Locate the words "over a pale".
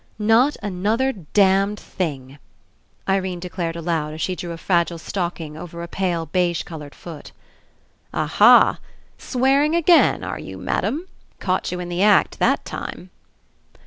5.55-6.25